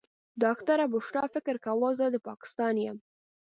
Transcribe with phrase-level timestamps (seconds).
[0.43, 2.97] ډاکټره بشرا فکر کاوه زه د پاکستان یم.